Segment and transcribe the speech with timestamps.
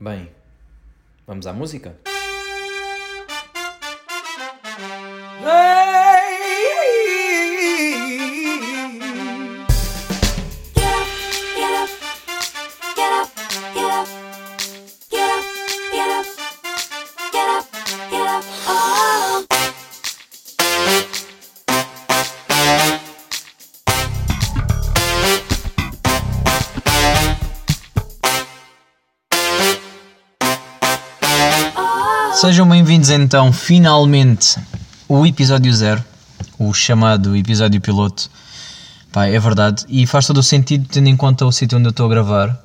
[0.00, 0.30] Bem,
[1.26, 1.96] vamos à música?
[33.10, 34.58] Então, finalmente,
[35.08, 36.04] o episódio zero,
[36.58, 38.30] o chamado episódio piloto.
[39.12, 41.90] Pá, é verdade, e faz todo o sentido tendo em conta o sítio onde eu
[41.90, 42.64] estou a gravar.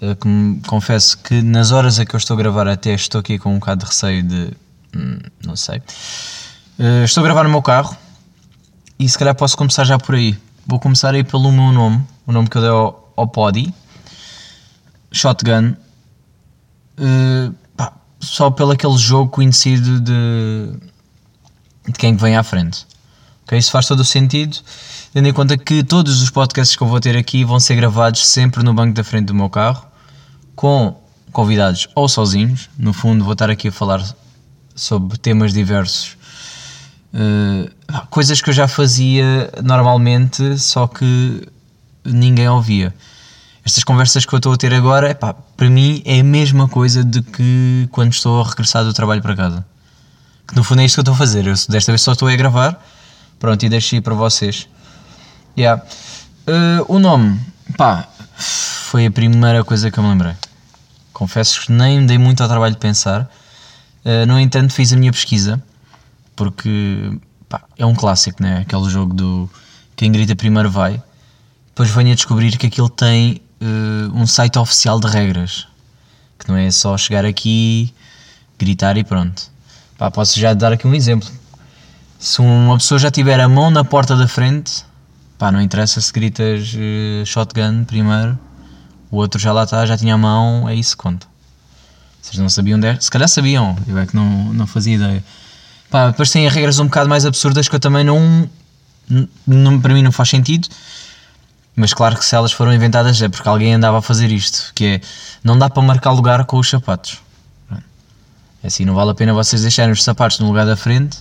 [0.00, 3.20] Eh, que me- confesso que nas horas a que eu estou a gravar até estou
[3.20, 4.50] aqui com um bocado de receio de...
[4.96, 5.82] hum, não sei.
[6.78, 7.96] Eh, estou a gravar no meu carro
[8.98, 10.36] e se calhar posso começar já por aí.
[10.66, 13.72] Vou começar aí pelo meu nome, o nome que eu dei ao, ao Podi.
[15.12, 15.74] Shotgun.
[16.98, 17.54] Uh,
[18.20, 20.72] só pelo aquele jogo conhecido de,
[21.86, 22.86] de quem vem à frente.
[23.44, 24.58] Ok, Isso faz todo o sentido,
[25.12, 28.26] tendo em conta que todos os podcasts que eu vou ter aqui vão ser gravados
[28.26, 29.86] sempre no banco da frente do meu carro,
[30.54, 31.00] com
[31.32, 32.68] convidados ou sozinhos.
[32.76, 34.04] No fundo, vou estar aqui a falar
[34.74, 36.16] sobre temas diversos.
[37.14, 37.70] Uh,
[38.10, 41.48] coisas que eu já fazia normalmente, só que
[42.04, 42.94] ninguém ouvia
[43.68, 47.04] estas conversas que eu estou a ter agora, epá, para mim é a mesma coisa
[47.04, 49.66] de que quando estou a regressar do trabalho para casa.
[50.46, 51.46] Que no fundo é isto que eu estou a fazer.
[51.46, 52.82] Eu desta vez só estou a gravar,
[53.38, 54.66] pronto, e deixo ir para vocês.
[55.56, 55.82] Yeah.
[56.46, 57.38] Uh, o nome,
[57.76, 60.34] pá, foi a primeira coisa que eu me lembrei.
[61.12, 63.30] Confesso que nem me dei muito ao trabalho de pensar.
[64.02, 65.62] Uh, no entanto, fiz a minha pesquisa,
[66.34, 67.18] porque
[67.50, 68.60] pá, é um clássico, né?
[68.60, 69.50] Aquele jogo do
[69.94, 71.02] quem grita primeiro vai
[71.78, 75.66] depois venho a descobrir que aquilo tem eh, um site oficial de regras.
[76.38, 77.92] Que não é só chegar aqui,
[78.58, 79.50] gritar e pronto.
[79.96, 81.28] Pá, posso já dar aqui um exemplo.
[82.18, 84.84] Se uma pessoa já tiver a mão na porta da frente,
[85.36, 88.38] pá, não interessa se gritas eh, shotgun primeiro,
[89.10, 91.26] o outro já lá está, já tinha a mão, é isso que conta.
[92.20, 92.78] Vocês não sabiam?
[93.00, 95.24] Se calhar sabiam, eu é que não, não fazia ideia.
[95.90, 98.48] Pá, depois tem regras um bocado mais absurdas que eu também não,
[99.46, 100.68] não para mim não faz sentido.
[101.78, 104.84] Mas claro que se elas foram inventadas é porque alguém andava a fazer isto, que
[104.84, 105.00] é
[105.44, 107.18] não dá para marcar lugar com os sapatos.
[108.60, 111.18] É assim, não vale a pena vocês deixarem os sapatos no lugar da frente,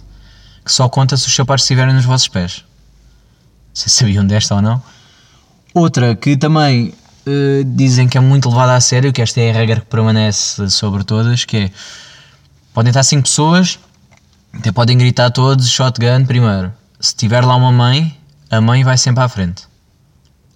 [0.65, 2.65] que só conta se os sapatos estiverem nos vossos pés.
[3.71, 4.81] Vocês sabiam desta ou não?
[5.75, 6.91] Outra que também
[7.27, 10.71] eh, dizem que é muito levada a sério, que esta é a regra que permanece
[10.71, 11.71] sobre todas, que é
[12.73, 13.77] podem estar 5 pessoas,
[14.51, 16.73] até podem gritar todos shotgun primeiro.
[16.99, 18.17] Se tiver lá uma mãe,
[18.49, 19.67] a mãe vai sempre à frente.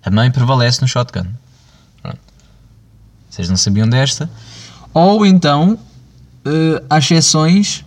[0.04, 1.28] A mãe prevalece no shotgun.
[3.30, 4.30] Vocês não sabiam desta?
[4.94, 5.80] Ou então,
[6.46, 7.86] eh, há exceções.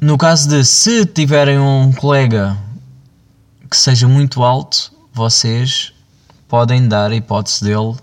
[0.00, 2.56] No caso de se tiverem um colega
[3.70, 5.92] que seja muito alto, vocês
[6.48, 7.94] podem dar a hipótese dele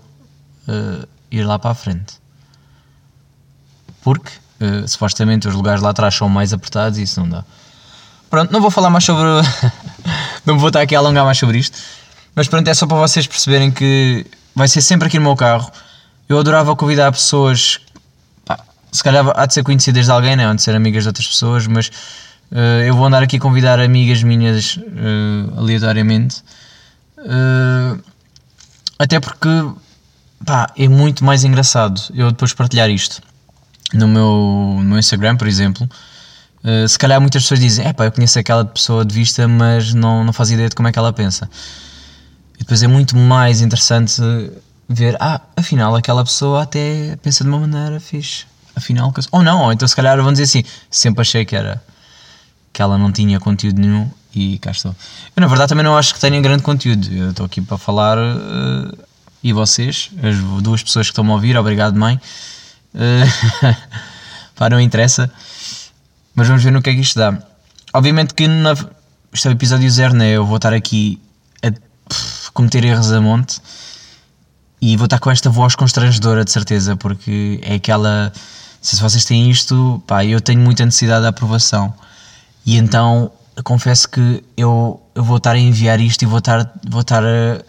[0.68, 2.14] eh, ir lá para a frente.
[4.02, 4.30] Porque
[4.60, 7.44] eh, supostamente os lugares lá atrás são mais apertados e isso não dá.
[8.30, 9.24] Pronto, não vou falar mais sobre.
[10.46, 11.76] não vou estar aqui a alongar mais sobre isto.
[12.34, 15.70] Mas pronto, é só para vocês perceberem que vai ser sempre aqui no meu carro.
[16.28, 17.80] Eu adorava convidar pessoas,
[18.44, 18.58] pá,
[18.90, 20.46] se calhar há de ser conhecidas de alguém, né?
[20.46, 21.90] há de ser amigas de outras pessoas, mas
[22.50, 26.42] eh, eu vou andar aqui a convidar amigas minhas eh, aleatoriamente.
[27.18, 27.98] Eh,
[28.98, 29.48] até porque
[30.44, 33.22] pá, é muito mais engraçado eu depois partilhar isto
[33.92, 35.88] no meu, no meu Instagram, por exemplo.
[36.64, 39.92] Uh, se calhar muitas pessoas dizem, é pá, eu conheço aquela pessoa de vista, mas
[39.92, 41.48] não, não faz ideia de como é que ela pensa.
[42.54, 44.22] E depois é muito mais interessante
[44.88, 48.46] ver, ah, afinal aquela pessoa até pensa de uma maneira fixe.
[48.76, 51.80] Afinal, ou não, ou então se calhar vão dizer assim, sempre achei que era
[52.72, 54.94] que ela não tinha conteúdo nenhum e cá estou.
[55.36, 57.08] Eu na verdade também não acho que tenha grande conteúdo.
[57.12, 58.98] Eu estou aqui para falar uh,
[59.42, 62.20] e vocês, as duas pessoas que estão-me a ouvir, obrigado mãe.
[62.92, 63.76] Uh,
[64.56, 65.30] pá, não interessa.
[66.34, 67.38] Mas vamos ver no que é que isto dá.
[67.92, 68.72] Obviamente que na,
[69.32, 70.30] isto é o episódio zero, né?
[70.30, 71.20] Eu vou estar aqui
[72.54, 73.60] cometer erros a monte
[74.80, 78.32] e vou estar com esta voz constrangedora de certeza, porque é aquela.
[78.80, 81.92] Se vocês têm isto, pá, eu tenho muita necessidade de aprovação.
[82.64, 83.30] E então
[83.62, 87.62] confesso que eu, eu vou estar a enviar isto e vou estar, vou estar a,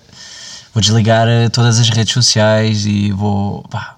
[0.73, 3.95] vou desligar eh, todas as redes sociais e vou, pá,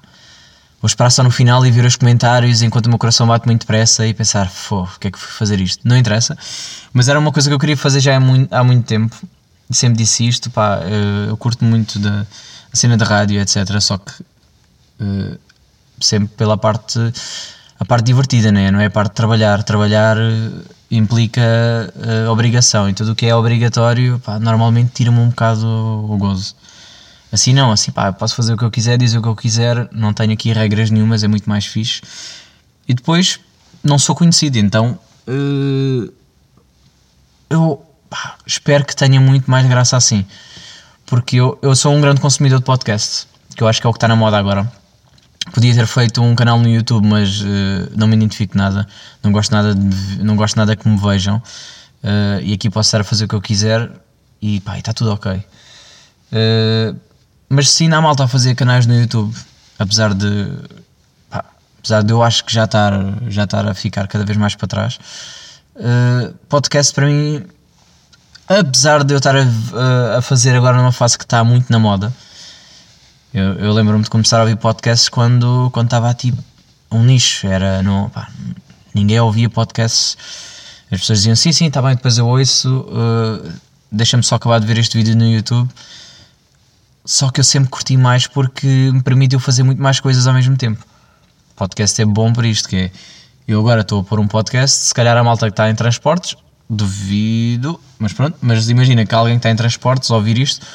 [0.80, 3.62] Vou esperar só no final e ver os comentários enquanto o meu coração bate muito
[3.62, 5.88] depressa e pensar, fô, o que é que fui fazer isto?
[5.88, 6.38] Não interessa.
[6.94, 9.16] Mas era uma coisa que eu queria fazer já há muito, há muito tempo.
[9.70, 12.26] Sempre disse isto, pá, eh, eu curto muito da
[12.72, 13.80] cena da rádio, etc.
[13.82, 14.12] Só que
[15.00, 15.38] eh,
[16.00, 17.00] sempre pela parte,
[17.80, 18.72] a parte divertida, né?
[18.72, 19.64] não é a parte de trabalhar.
[19.64, 20.52] Trabalhar eh,
[20.92, 26.18] implica eh, obrigação e tudo o que é obrigatório, pá, normalmente tira-me um bocado o
[26.18, 26.56] gozo.
[27.32, 29.90] Assim não, assim pá, posso fazer o que eu quiser, dizer o que eu quiser,
[29.92, 32.02] não tenho aqui regras nenhumas, é muito mais fixe.
[32.88, 33.40] E depois,
[33.84, 34.98] não sou conhecido, então
[35.28, 36.10] eh,
[37.50, 40.26] eu pá, espero que tenha muito mais graça assim.
[41.06, 43.94] Porque eu, eu sou um grande consumidor de podcast, que eu acho que é o
[43.94, 44.70] que está na moda agora.
[45.54, 48.86] Podia ter feito um canal no YouTube, mas eh, não me identifico nada.
[49.24, 51.42] Não gosto nada, de, não gosto nada que me vejam.
[52.04, 53.90] Eh, e aqui posso estar a fazer o que eu quiser
[54.42, 55.42] e pá, está tudo ok.
[56.32, 56.94] Eh,
[57.50, 59.34] mas sim, há malta a fazer canais no YouTube,
[59.80, 60.50] apesar de
[61.30, 61.46] pá,
[61.80, 62.94] apesar de eu acho que já estar,
[63.30, 65.00] já estar a ficar cada vez mais para trás.
[65.76, 67.46] Uh, podcast para mim,
[68.48, 72.14] apesar de eu estar a, a fazer agora numa fase que está muito na moda,
[73.34, 76.42] eu, eu lembro-me de começar a ouvir podcasts quando, quando estava tipo
[76.90, 78.30] um nicho, era no, pá,
[78.94, 80.18] ninguém ouvia podcasts,
[80.92, 83.52] as pessoas diziam sim, sim, está bem, depois eu ouço, uh,
[83.92, 85.70] deixa-me só acabar de ver este vídeo no YouTube.
[87.06, 90.58] Só que eu sempre curti mais porque me permitiu fazer muito mais coisas ao mesmo
[90.58, 90.84] tempo.
[91.56, 92.92] Podcast é bom por isto, que é,
[93.48, 96.36] eu agora estou a pôr um podcast, se calhar a malta que está em transportes,
[96.70, 100.66] duvido, mas pronto, mas imagina que alguém que está em transportes ouvir isto,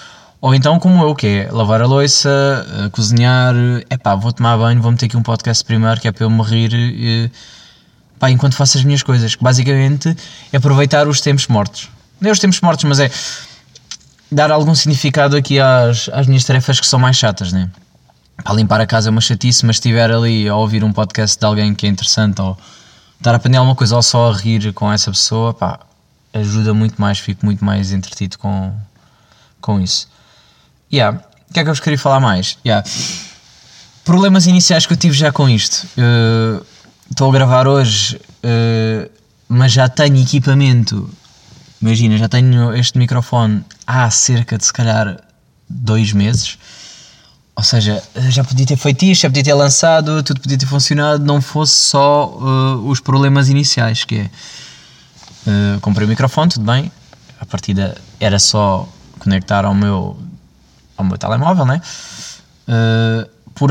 [0.41, 3.55] ou então como eu, que é lavar a louça, eh, cozinhar,
[3.89, 6.31] é pá, vou tomar banho, vou meter aqui um podcast primeiro, que é para eu
[6.31, 7.31] me rir, eh,
[8.19, 10.17] pá, enquanto faço as minhas coisas, que basicamente
[10.53, 11.89] é aproveitar os tempos mortos.
[12.21, 13.11] Não é os tempos mortos, mas é
[14.33, 17.69] dar algum significado aqui às, às minhas tarefas que são mais chatas, né?
[18.43, 21.45] Para limpar a casa é uma chatice, mas estiver ali a ouvir um podcast de
[21.45, 22.57] alguém que é interessante ou
[23.23, 25.81] estar a aprender alguma coisa ou só a rir com essa pessoa, pá,
[26.33, 28.75] ajuda muito mais, fico muito mais entretido com,
[29.61, 30.09] com isso.
[30.93, 31.19] Yeah.
[31.49, 32.59] O que é que eu vos queria falar mais?
[32.65, 32.87] Yeah.
[34.05, 35.87] Problemas iniciais que eu tive já com isto.
[35.97, 36.65] Uh,
[37.13, 39.11] Estou a gravar hoje, uh,
[39.47, 41.11] mas já tenho equipamento.
[41.81, 45.21] Imagina, já tenho este microfone há cerca de se calhar
[45.69, 46.57] dois meses.
[47.55, 51.25] Ou seja, já podia ter feito isto, já podia ter lançado, tudo podia ter funcionado,
[51.25, 54.31] não fosse só uh, os problemas iniciais, que é
[55.77, 56.91] uh, comprei o microfone, tudo bem,
[57.39, 58.89] a partida era só
[59.19, 60.19] conectar ao meu,
[60.97, 61.83] ao meu telemóvel, né?
[62.67, 63.71] Uh, por,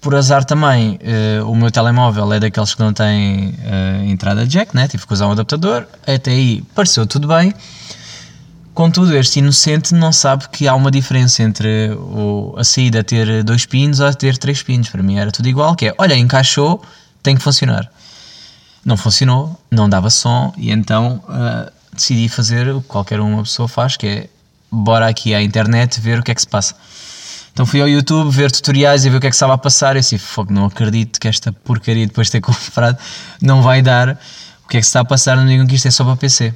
[0.00, 0.98] por azar também,
[1.46, 3.54] o meu telemóvel é daqueles que não tem
[4.08, 4.88] entrada jack, né?
[4.88, 7.54] tive que usar um adaptador, até aí pareceu tudo bem.
[8.74, 13.66] Contudo, este inocente não sabe que há uma diferença entre o, a saída ter dois
[13.66, 14.88] pinos ou ter três pinos.
[14.88, 16.82] Para mim era tudo igual, que é, olha, encaixou,
[17.22, 17.90] tem que funcionar.
[18.84, 23.68] Não funcionou, não dava som e então uh, decidi fazer o que qualquer uma pessoa
[23.68, 24.28] faz, que é
[24.70, 26.74] bora aqui à internet ver o que é que se passa.
[27.52, 29.96] Então fui ao YouTube ver tutoriais e ver o que é que estava a passar
[29.96, 32.96] e assim, fogo, não acredito que esta porcaria depois de ter comprado
[33.42, 34.18] não vai dar
[34.64, 36.16] o que é que se está a passar, não digam que isto é só para
[36.16, 36.54] PC.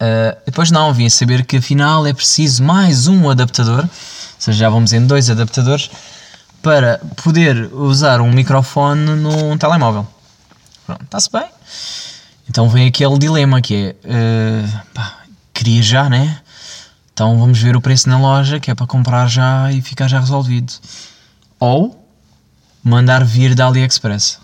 [0.00, 3.90] Uh, depois não, vim a saber que afinal é preciso mais um adaptador, ou
[4.38, 5.90] seja, já vamos em dois adaptadores,
[6.62, 10.06] para poder usar um microfone num telemóvel.
[10.86, 11.46] Pronto, está-se bem.
[12.48, 15.18] Então vem aquele dilema que é, uh, pá,
[15.52, 16.40] queria já, né?
[17.12, 20.18] Então vamos ver o preço na loja, que é para comprar já e ficar já
[20.18, 20.72] resolvido.
[21.58, 22.02] Ou
[22.82, 24.38] mandar vir da AliExpress.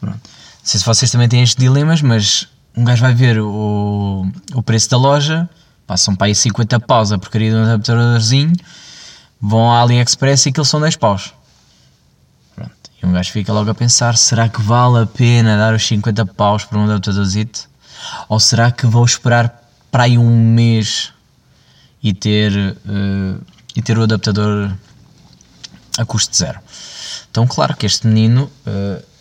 [0.00, 0.20] Pronto.
[0.22, 4.62] Não sei se vocês também têm estes dilemas, mas um gajo vai ver o, o
[4.62, 5.48] preço da loja,
[5.86, 8.52] passam para aí 50 paus a porcaria de um adaptadorzinho,
[9.40, 11.34] vão à AliExpress e aqueles são 10 paus.
[12.54, 12.72] Pronto.
[13.02, 16.24] E um gajo fica logo a pensar: será que vale a pena dar os 50
[16.26, 17.68] paus para um adaptadorzito?
[18.28, 21.12] Ou será que vou esperar para aí um mês
[22.02, 23.40] e ter, uh,
[23.76, 24.72] e ter o adaptador
[25.98, 26.58] a custo zero?
[27.30, 28.50] Então, claro que este menino.
[28.66, 29.11] Uh,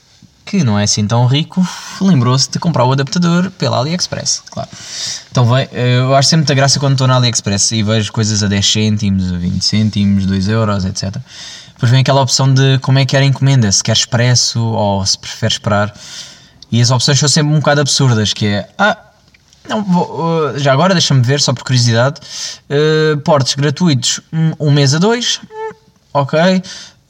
[0.51, 1.65] que não é assim tão rico,
[2.01, 4.67] lembrou-se de comprar o adaptador pela AliExpress, claro.
[5.31, 8.47] Então vai, eu acho sempre muita graça quando estou na AliExpress e vejo coisas a
[8.47, 11.15] 10 cêntimos, a 20 cêntimos, 2 euros, etc.
[11.73, 15.05] Depois vem aquela opção de como é que era a encomenda, se quer expresso ou
[15.05, 15.93] se prefere esperar.
[16.69, 18.97] E as opções são sempre um bocado absurdas, que é, ah,
[19.69, 22.19] não, vou, uh, já agora deixa-me ver, só por curiosidade,
[22.69, 25.73] uh, portes gratuitos, um, um mês a dois, hum,
[26.13, 26.61] ok,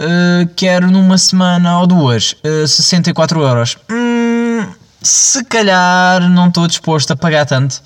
[0.01, 3.77] Uh, quero numa semana ou duas uh, 64 euros.
[3.87, 4.65] Hum,
[4.99, 7.83] se calhar não estou disposto a pagar tanto.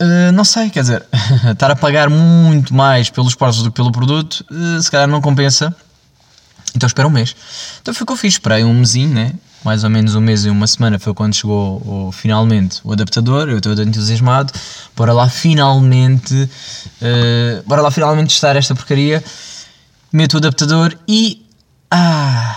[0.00, 1.04] Uh, não sei, quer dizer,
[1.52, 5.20] estar a pagar muito mais pelos portos do que pelo produto, uh, se calhar não
[5.20, 5.74] compensa.
[6.74, 7.36] Então espero um mês.
[7.82, 9.32] Então o que eu fiz, esperei um mesinho, né?
[9.64, 13.48] mais ou menos um mês e uma semana foi quando chegou o, finalmente o adaptador,
[13.48, 14.52] eu estou entusiasmado,
[14.96, 19.22] bora lá finalmente, uh, bora lá finalmente testar esta porcaria
[20.12, 21.44] meto o adaptador e
[21.90, 22.56] Ah,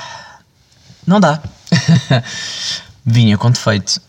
[1.05, 1.41] não dá.
[3.05, 4.01] Vinha com defeito.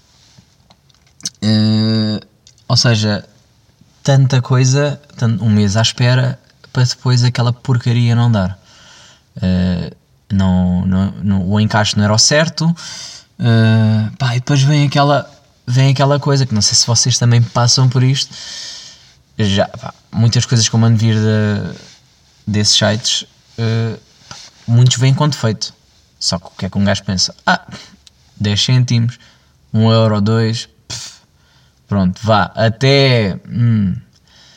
[1.42, 2.20] Eh,
[2.68, 3.24] ou seja,
[4.02, 5.00] tanta coisa,
[5.40, 6.38] um mês à espera,
[6.72, 8.58] para depois aquela porcaria não dar.
[9.42, 9.92] Eh,
[10.32, 12.74] não, não, não- o encaixe não era o certo.
[13.38, 15.28] Eh, pá, e depois vem aquela,
[15.66, 18.32] vem aquela coisa que não sei se vocês também passam por isto.
[19.38, 21.78] Já, pá, muitas coisas que eu mando vir de-
[22.46, 23.24] desses sites,
[23.58, 23.96] eh,
[24.66, 25.74] muitos vêm com defeito.
[26.18, 27.34] Só que o que é que um gajo pensa?
[27.46, 27.66] Ah,
[28.40, 29.18] 10 cêntimos,
[29.72, 31.20] 1 euro, 2, pff,
[31.86, 33.94] pronto, vá, até hum,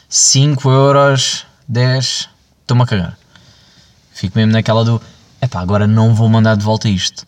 [0.08, 2.30] 5 euros, 10,
[2.62, 3.18] estou-me a cagar.
[4.14, 5.02] Fico mesmo naquela do,
[5.42, 7.26] epá, agora não vou mandar de volta isto.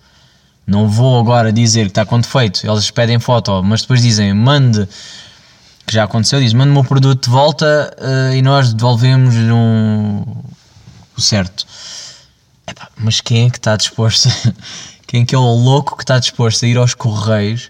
[0.65, 4.87] Não vou agora dizer que está com defeito, eles pedem foto, mas depois dizem, mande,
[5.85, 10.23] que já aconteceu, diz, mande-me o produto de volta eh, e nós devolvemos um,
[11.21, 11.65] certo.
[12.67, 14.29] Epá, mas quem é que está disposto?
[15.07, 17.69] quem é que é o louco que está disposto a ir aos correios,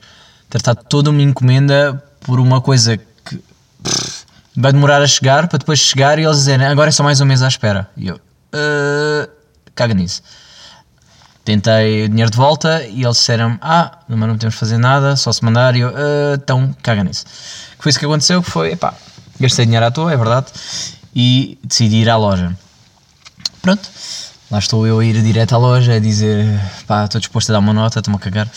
[0.49, 3.41] tratar toda uma encomenda por uma coisa que
[3.83, 7.19] pff, vai demorar a chegar para depois chegar e eles dizerem agora é só mais
[7.21, 7.89] um mês à espera.
[7.97, 8.19] E eu,
[8.53, 9.29] "Ah,
[9.75, 10.21] caga nisso.
[11.43, 15.43] Tentei dinheiro de volta e eles disseram ah, mas não podemos fazer nada, só se
[15.43, 15.75] mandar.
[15.75, 17.25] E eu, "Ah, então caga nisso.
[17.79, 18.93] Foi isso que aconteceu, que foi, epá,
[19.39, 20.47] gastei dinheiro à toa, é verdade,
[21.15, 22.55] e decidi ir à loja.
[23.61, 23.89] Pronto,
[24.49, 27.59] lá estou eu a ir direto à loja a dizer pá, estou disposto a dar
[27.59, 28.47] uma nota, estou-me a cagar.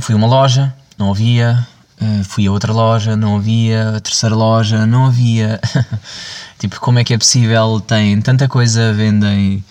[0.00, 1.66] Fui a uma loja, não havia.
[2.00, 3.96] eh, Fui a outra loja, não havia.
[3.96, 5.60] A terceira loja, não havia.
[6.58, 7.80] tipo, como é que é possível?
[7.80, 9.64] Tem tanta coisa, vendem.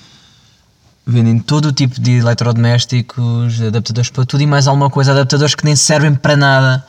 [1.05, 5.65] Vendem todo o tipo de eletrodomésticos, adaptadores para tudo e mais alguma coisa, adaptadores que
[5.65, 6.85] nem servem para nada,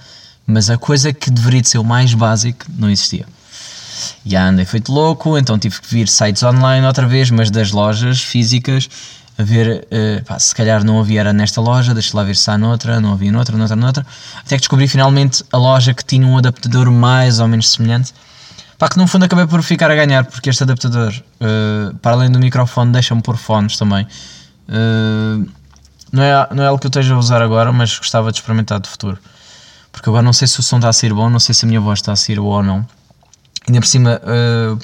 [0.47, 3.27] mas a coisa que deveria de ser o mais básico não existia.
[4.25, 8.21] Já andei feito louco, então tive que vir sites online outra vez, mas das lojas
[8.21, 8.89] físicas,
[9.39, 12.51] a ver, eh, pá, se calhar não havia era nesta loja, deixa lá ver se
[12.51, 14.07] há noutra, não havia noutra, noutra, noutra,
[14.39, 18.15] até que descobri finalmente a loja que tinha um adaptador mais ou menos semelhante,
[18.79, 22.31] pá, que no fundo acabei por ficar a ganhar, porque este adaptador, eh, para além
[22.31, 24.07] do microfone, deixa-me pôr fones também.
[24.69, 25.47] Eh,
[26.13, 28.79] não, é, não é algo que eu esteja a usar agora, mas gostava de experimentar
[28.79, 29.19] de futuro.
[29.91, 31.69] Porque agora não sei se o som está a sair bom, não sei se a
[31.69, 32.87] minha voz está a sair boa ou não.
[33.67, 34.77] Ainda por cima, eh,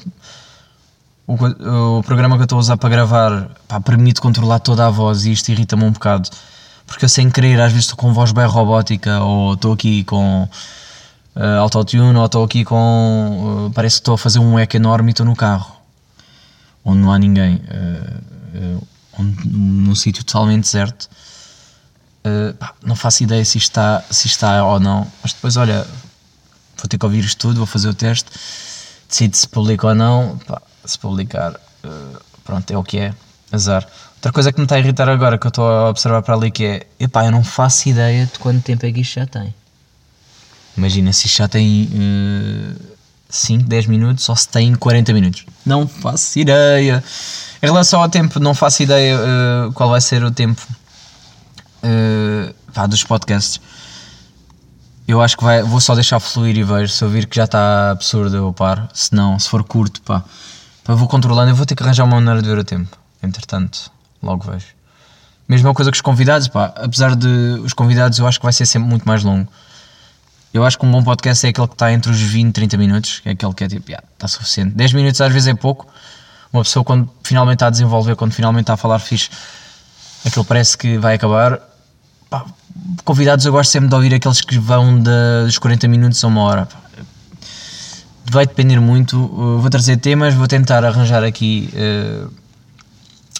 [1.26, 4.90] o, o programa que eu estou a usar para gravar pá, permite controlar toda a
[4.90, 6.28] voz e isto irrita-me um bocado.
[6.86, 10.48] Porque eu sem querer, às vezes estou com voz bem robótica ou estou aqui com
[11.36, 13.68] eh, autotune ou estou aqui com.
[13.68, 15.76] eh, parece que estou a fazer um eco enorme e estou no carro
[16.84, 18.12] onde não há ninguém, eh,
[18.54, 18.76] eh,
[19.18, 21.08] onde- num sítio totalmente deserto.
[22.24, 25.86] Eh, pá, não faço ideia se está, se está ou não, mas depois, olha,
[26.80, 28.30] vou ter que ouvir isto tudo, vou fazer o teste,
[29.08, 30.38] decido se publico ou não.
[30.46, 31.88] Pá, se publicar, eh,
[32.44, 33.14] pronto, é o que é,
[33.52, 33.86] azar.
[34.16, 36.50] Outra coisa que me está a irritar agora, que eu estou a observar para ali,
[36.50, 39.54] que é, epá, eu não faço ideia de quanto tempo é que isto já tem.
[40.76, 42.74] Imagina se isto já tem eh,
[43.28, 45.44] 5, 10 minutos ou se tem 40 minutos.
[45.64, 47.02] Não faço ideia.
[47.62, 50.60] Em relação ao tempo, não faço ideia eh, qual vai ser o tempo
[51.82, 53.60] eh, pá, dos podcasts.
[55.10, 56.92] Eu acho que vai, vou só deixar fluir e vejo.
[56.92, 58.88] Se eu vir que já está absurdo, eu paro.
[58.94, 60.22] Se não, se for curto, pá,
[60.84, 61.50] pá, vou controlando.
[61.50, 62.96] Eu vou ter que arranjar uma maneira de ver o tempo.
[63.20, 63.90] Entretanto,
[64.22, 64.68] logo vejo.
[65.48, 67.26] Mesma coisa que os convidados, pá, apesar de
[67.64, 69.48] os convidados, eu acho que vai ser sempre muito mais longo.
[70.54, 72.76] Eu acho que um bom podcast é aquele que está entre os 20 e 30
[72.76, 74.76] minutos, é aquele que é tipo, yeah, está suficiente.
[74.76, 75.88] 10 minutos às vezes é pouco.
[76.52, 79.28] Uma pessoa, quando finalmente está a desenvolver, quando finalmente está a falar fixe,
[80.24, 81.58] aquilo parece que vai acabar.
[82.28, 82.44] Pá,
[83.04, 86.42] convidados, eu gosto sempre de ouvir aqueles que vão de- dos 40 minutos a uma
[86.42, 86.68] hora.
[88.30, 89.16] Vai depender muito.
[89.18, 91.68] Uh, Vou trazer temas, vou tentar arranjar aqui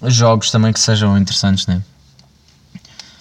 [0.03, 1.81] uh, jogos também que sejam interessantes, né?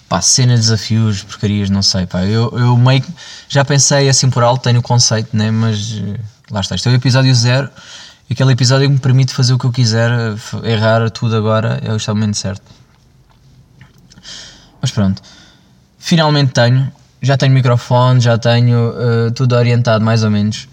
[0.08, 2.24] Pá, cena de desafios, porcarias, não sei, pá.
[2.24, 3.04] Eu, eu meio
[3.48, 5.52] já pensei assim por alto, tenho o conceito, né?
[5.52, 6.18] Mas eh,
[6.50, 6.74] lá está.
[6.74, 7.70] Este é o episódio zero.
[8.28, 11.92] Aquele episódio que me permite fazer o que eu quiser, f- errar tudo agora, é
[11.92, 12.62] o momento certo.
[14.82, 15.22] Mas pronto.
[16.10, 16.90] Finalmente tenho.
[17.22, 20.66] Já tenho microfone, já tenho eh, tudo orientado mais ou menos.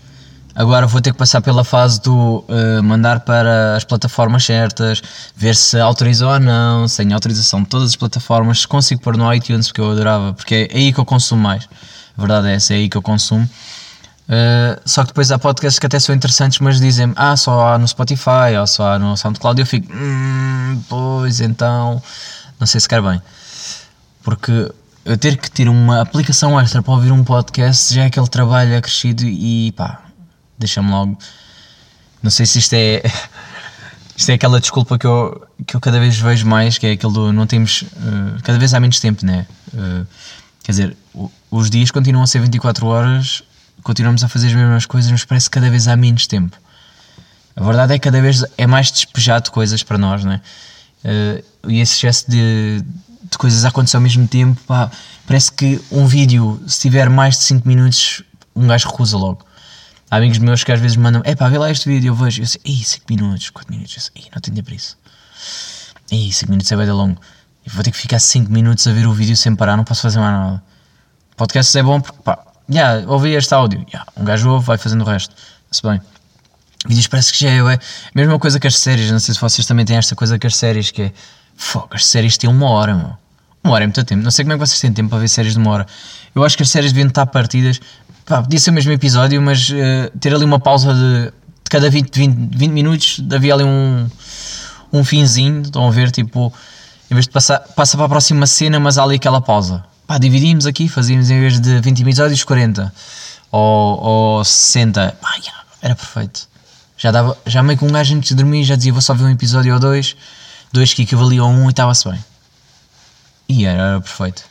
[0.56, 5.00] Agora vou ter que passar pela fase do eh, mandar para as plataformas certas,
[5.36, 9.16] ver se autorizou ou não, se tenho autorização de todas as plataformas, se consigo pôr
[9.16, 11.70] no iTunes, porque eu adorava, porque é aí que eu consumo mais.
[12.18, 13.48] A verdade é essa, é aí que eu consumo.
[14.28, 17.78] Eh, só que depois há podcasts que até são interessantes, mas dizem ah, só há
[17.78, 19.60] no Spotify ou só há no SoundCloud.
[19.60, 22.02] E eu fico, hum, pois então,
[22.60, 23.22] não sei se quer bem.
[24.24, 24.72] Porque
[25.08, 28.78] eu ter que ter uma aplicação extra para ouvir um podcast já é aquele trabalho
[28.78, 30.02] acrescido e pá,
[30.60, 31.18] deixa-me logo.
[32.22, 33.02] Não sei se isto é.
[34.18, 37.14] Isto é aquela desculpa que eu, que eu cada vez vejo mais, que é aquele
[37.14, 37.84] do não temos.
[37.84, 39.46] eh, cada vez há menos tempo, né?
[39.72, 40.06] Eh,
[40.64, 40.98] quer dizer,
[41.52, 43.44] os dias continuam a ser 24 horas,
[43.84, 46.58] continuamos a fazer as mesmas coisas, mas parece que cada vez há menos tempo.
[47.56, 50.42] A verdade é que cada vez é mais despejado coisas para nós, né?
[51.04, 52.84] Eh, e esse excesso de,
[53.38, 54.90] de coisas a acontecer ao mesmo tempo, pá,
[55.28, 58.24] parece que um vídeo, se tiver mais de 5 minutos,
[58.56, 59.46] um gajo recusa logo.
[60.10, 62.42] Há amigos meus que às vezes mandam, é pá, vê lá este vídeo, eu vejo,
[62.42, 64.98] eu sei, ei, 5 minutos, 4 minutos, eu sei, "Ei, não tenho tempo para isso.
[66.12, 67.22] Ei, 5 minutos é bem longo.
[67.66, 70.02] Eu vou ter que ficar 5 minutos a ver o vídeo sem parar, não posso
[70.02, 70.64] fazer mais nada.
[71.36, 75.02] Podcast é bom porque, pá, já, ouvi este áudio, já, um gajo ouve, vai fazendo
[75.02, 75.36] o resto.
[75.70, 76.02] Se bem.
[76.88, 77.80] Vídeos parece que já é, é.
[78.16, 80.56] Mesma coisa que as séries, não sei se vocês também têm esta coisa com as
[80.56, 81.14] séries, que é.
[81.56, 83.27] Fogo, as séries têm uma hora, meu.
[83.64, 84.24] Uma hora é muito tempo.
[84.24, 85.88] Não sei como é que vocês têm tempo para ver séries de uma hora.
[86.34, 87.80] Eu acho que as séries deviam estar partidas.
[88.26, 91.90] Pá, podia ser o mesmo episódio, mas eh, ter ali uma pausa de, de cada
[91.90, 94.08] 20, 20, 20 minutos, havia ali um,
[94.92, 95.62] um finzinho.
[95.62, 96.54] Estão a ver, tipo,
[97.10, 99.84] em vez de passar, passa para a próxima cena, mas há ali aquela pausa.
[100.06, 102.94] Pá, dividimos aqui, fazíamos em vez de 20 episódios, 40
[103.52, 105.18] ou, ou 60.
[105.22, 106.48] Pá, já, era perfeito.
[106.98, 109.26] Já, dava, já meio que um gajo antes de dormir já dizia vou só ver
[109.26, 110.16] um episódio ou dois,
[110.74, 112.20] dois que equivaliam a um e estava-se bem.
[113.48, 114.44] E era, era perfeito.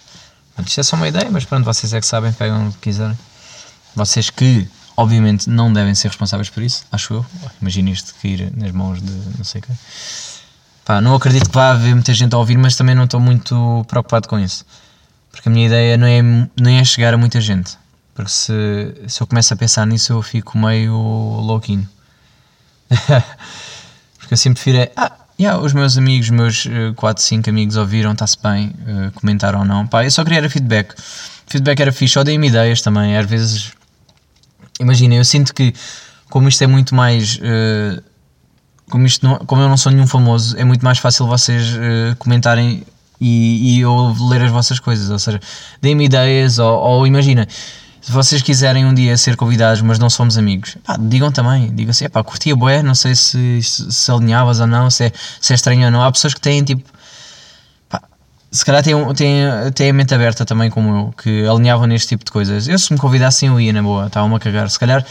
[0.49, 2.79] Portanto, isto é só uma ideia, mas pronto, vocês é que sabem, pegam o que
[2.79, 3.17] quiserem.
[3.95, 7.27] Vocês que, obviamente, não devem ser responsáveis por isso, acho eu.
[7.61, 9.77] Imagina isto que ir nas mãos de não sei quem.
[10.85, 13.85] Pá, não acredito que vá haver muita gente a ouvir, mas também não estou muito
[13.89, 14.65] preocupado com isso.
[15.31, 17.77] Porque a minha ideia não é, não é chegar a muita gente.
[18.15, 18.53] Porque se,
[19.09, 21.87] se eu começo a pensar nisso, eu fico meio louquinho.
[24.17, 26.67] Porque eu sempre prefiro é, ah, yeah, os meus amigos, meus
[26.97, 29.87] 4, 5 amigos ouviram, está-se bem, eh, comentaram ou não.
[29.87, 30.95] Pá, eu só queria era feedback.
[31.47, 33.17] Feedback era fixe, ou deem-me ideias também.
[33.17, 33.73] Às vezes,
[34.81, 35.75] imagina, eu sinto que,
[36.31, 37.39] como isto é muito mais.
[37.43, 38.03] eh,
[38.89, 42.15] como, isto não, como eu não sou nenhum famoso, é muito mais fácil vocês eh,
[42.19, 42.85] comentarem
[43.21, 45.11] e, e eu ler as vossas coisas.
[45.11, 45.41] Ou seja,
[45.83, 47.47] deem-me ideias, ou, ou imagina,
[48.07, 51.75] se vocês quiserem um dia ser convidados, mas não somos amigos, pá, digam também.
[51.75, 55.53] Digam assim, pá, curtia bué, não sei se, se, alinhavas ou não, se é, se
[55.53, 56.05] é estranho ou não.
[56.05, 56.89] Há pessoas que têm tipo.
[57.89, 58.01] pá,
[58.49, 62.25] se calhar têm, têm, têm a mente aberta também, como eu, que alinhavam neste tipo
[62.25, 62.69] de coisas.
[62.69, 64.71] Eu, se me convidassem, eu ia na boa, estava-me a cagar.
[64.71, 65.05] Se calhar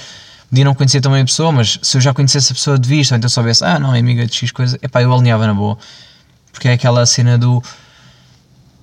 [0.50, 3.14] podia não conhecer também a pessoa, mas se eu já conhecesse a pessoa de vista,
[3.14, 5.78] ou então soubesse, ah, não, é amiga de X coisa, epá, eu alinhava na boa.
[6.50, 7.62] Porque é aquela cena do.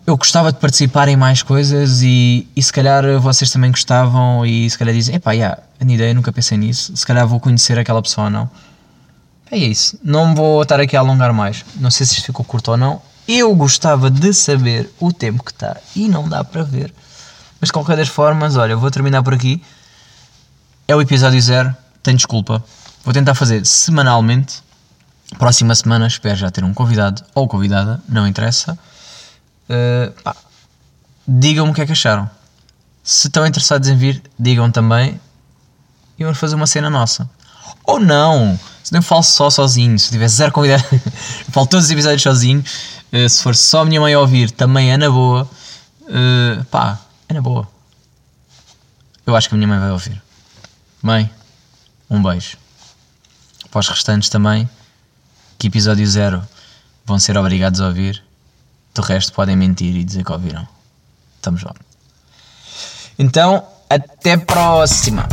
[0.05, 4.69] Eu gostava de participar em mais coisas e, e se calhar vocês também gostavam e
[4.69, 8.03] se calhar dizem, epá, yeah, a ideia, nunca pensei nisso, se calhar vou conhecer aquela
[8.03, 8.51] pessoa ou não.
[9.49, 12.73] É isso, não vou estar aqui a alongar mais, não sei se isto ficou curto
[12.73, 13.01] ou não.
[13.29, 16.93] Eu gostava de saber o tempo que está e não dá para ver.
[17.61, 19.63] Mas de qualquer das formas, olha, vou terminar por aqui.
[20.89, 22.65] É o episódio zero, tenho desculpa.
[23.05, 24.65] Vou tentar fazer semanalmente.
[25.39, 28.77] Próxima semana espero já ter um convidado ou convidada, não interessa.
[29.69, 30.35] Uh,
[31.27, 32.29] digam-me o que é que acharam.
[33.03, 35.21] Se estão interessados em vir, digam também
[36.19, 37.29] e vamos fazer uma cena nossa.
[37.85, 38.59] Ou não!
[38.83, 40.85] Se não falo só sozinho, se tiver zero convidado,
[41.51, 42.65] falo todos os episódios sozinho.
[43.13, 45.49] Uh, se for só a minha mãe a ouvir, também é na boa.
[46.03, 46.99] Uh, pá,
[47.29, 47.69] é na boa.
[49.25, 50.21] Eu acho que a minha mãe vai ouvir.
[51.01, 51.31] Mãe,
[52.11, 52.57] um beijo.
[53.71, 54.69] Para os restantes também,
[55.59, 56.47] que episódio zero
[57.05, 58.23] vão ser obrigados a ouvir.
[58.95, 60.67] Do resto podem mentir e dizer que ouviram.
[61.37, 61.75] Estamos lá.
[63.19, 65.29] Então, até próxima!